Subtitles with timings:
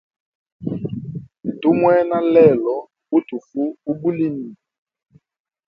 [1.59, 2.75] Tumwena lelo
[3.09, 3.61] butufu
[3.91, 4.49] ubulimi.